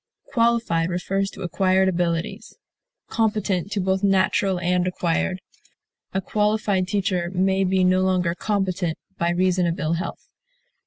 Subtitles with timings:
[0.33, 2.55] Qualified refers to acquired abilities;
[3.07, 5.41] competent to both natural and acquired;
[6.11, 10.27] a qualified teacher may be no longer competent, by reason of ill health.